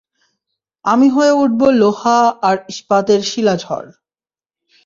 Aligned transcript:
আমি 0.85 1.07
হয়ে 1.09 1.33
উঠবো 1.41 1.67
লোহা 1.81 2.19
আর 2.47 2.57
ইস্পাতের 2.71 3.21
শিলাঝড়! 3.21 3.89